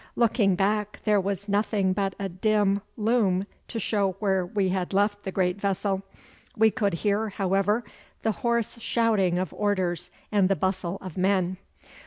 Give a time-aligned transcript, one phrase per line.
[0.15, 5.21] Looking back there was nothing but a dim loom to show where we had left
[5.21, 6.01] the great vessel.
[6.57, 7.83] We could hear, however,
[8.23, 11.57] the hoarse shouting of orders and the bustle of men.